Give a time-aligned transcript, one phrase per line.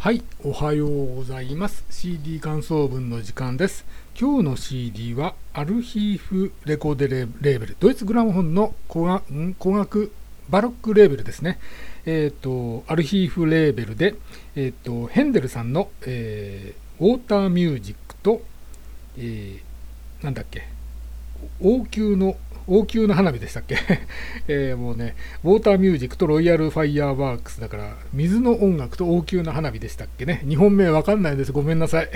[0.00, 1.84] はい、おはようございます。
[1.90, 3.84] CD 感想文の時間です。
[4.18, 10.10] 今日の CD はアルヒーフレコーデレーベル、ドイツグラムフォンの古楽ん古楽
[10.48, 11.58] バロックレーベルですね。
[12.06, 14.14] えっ、と、アルヒーフレーベルで、
[14.56, 18.40] えっ、と、ヘンデルさんの、えーウォーターミュージックと、
[19.18, 20.66] えーなんだっけ、
[21.60, 22.36] 王宮の
[22.66, 23.76] 王宮の花火でしたっけ、
[24.48, 25.14] えーもうね、
[25.44, 32.08] ウォーターミュージックとロイヤルファイヤーワークスだから、水の音楽と王宮の花火でしたっけね、日本名わかんないです、ごめんなさい。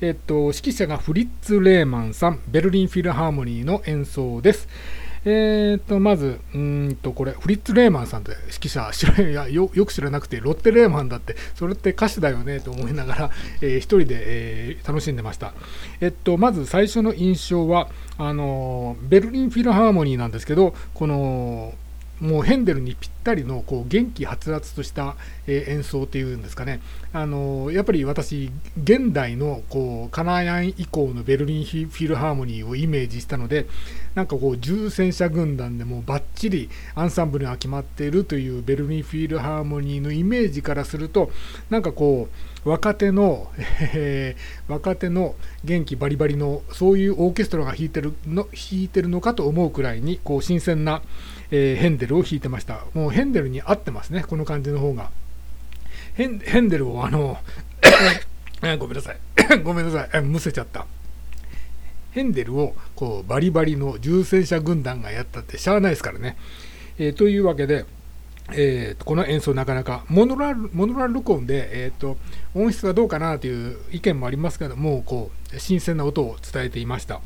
[0.00, 4.68] えっと、指揮者がフリッツ・レーマンさん、ベルリンフィルハーモニーの演奏です。
[5.28, 13.30] えっと、まず、うんと、これ、フリッツ・レーマンさんって指揮者知らいやよ、よく知らなくて、ロッテ・レーマンだって、それって歌詞だよねと思いながら、
[13.60, 15.52] えー一人で、えー楽しんでました。
[16.00, 21.74] えっと、まず最初の印象は、あのベルリンフィルハーモニーなんですけど、この、
[22.20, 25.16] もうヘンデルにぴったりのこう元気はつらつとした、
[25.46, 26.80] え演奏っていうんですかね、
[27.12, 28.50] あのやっぱり私、
[28.82, 33.66] 現代のこうカナヤン以降のベルリンフィルハーモニーをイメージしたので、
[34.14, 41.30] なんかこう重戦車軍団でもバッチリアンサンブルが決まっているというベルリンフィルハーモニーのイメージからすると、
[41.68, 43.48] なんかこう、若手の、
[43.94, 51.02] えー若手の元気バリバリのそういうオーケストラが弾いてるの弾いてるのかと思うくらいにこう新鮮な、
[51.52, 52.84] えーヘンデルを弾いてました。
[52.94, 55.10] もうヘンデルに合ってますねこの感じの方が。
[56.14, 57.38] ヘンヘンデルをあの
[58.78, 59.18] ごめんなさい。
[59.62, 60.22] ごめんなさい。
[60.22, 60.86] むせちゃった。
[62.10, 66.36] ヘンデルをこうバリバリの重戦車軍団がやったってしゃあないですからね、
[66.98, 67.84] えーというわけで
[68.52, 72.16] えーこの演奏なかなかモノラルモノラル録音で、えー、と
[72.54, 77.20] 音質はどうかなという意見もありますけどもこう新鮮な音を伝えていました。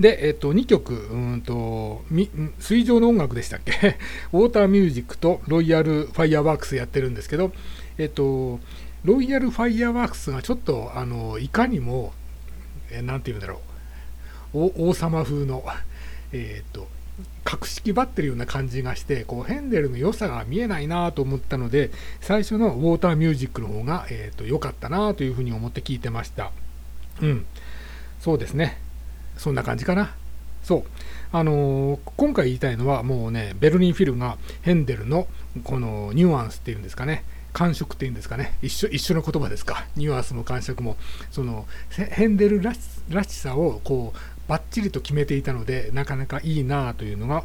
[0.00, 2.02] で、えー、と2曲うんと
[2.58, 3.72] 水上の音楽でしたっけ？
[4.32, 7.52] ウォーターミュージックとロイヤルファイヤーワークスやってるんですけど、
[7.98, 8.60] えー、と
[9.04, 12.12] ロイヤルファイヤーワークスがちょっとあのいかにも、
[12.90, 13.60] えーていうんだろ
[14.54, 14.70] う。
[14.76, 15.64] 王様風の、
[16.32, 16.86] えー、と
[17.52, 21.90] 格式ばってるような感じがしてこうヘンデルの良さが見えないなと思ったので
[22.22, 26.50] 最初のウォーターミュージックの方が、えー、と良かったなというふうに思って聞いてました。
[27.20, 27.44] うん。
[28.20, 28.78] そうですね。
[29.36, 30.14] そんな感じかな。
[30.62, 30.84] そう。
[31.30, 35.26] あのー今回言いたいのはもうねベルリンフィルがヘンデルの
[35.62, 37.22] このニュアンスっていうんですかね。
[37.52, 38.56] 感触っていうんですかね。
[38.62, 39.86] 一緒一緒の言葉ですか。
[39.96, 40.96] ニュアンスも感触も。
[41.30, 47.44] そのヘンデルらしらしさをこうバッチリと決めていたのでなかなかいいなというのが、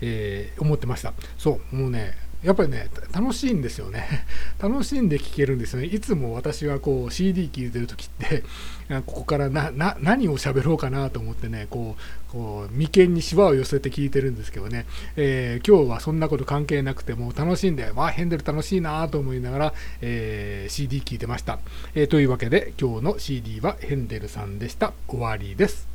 [0.00, 1.12] えー思ってました。
[1.38, 4.26] そうもうねやっぱりね楽しいんですよね。
[4.60, 5.86] 楽しんで聴けるんですよね。
[5.86, 8.44] いつも私はこう CD 聴いてる時って
[8.88, 11.96] ここからなな何を喋ろうかなと思ってねこ
[12.28, 21.58] うこう眉間にしわを寄せて聞いてるんですけどね、えー今日はそんなこと関係なくても楽しんでわあヘンデル楽しいなと思いながら、えー CD 聴いてました、
[21.94, 24.92] えーというわけで今日の CD はヘンデルさんでした。
[25.08, 25.93] 終わりです。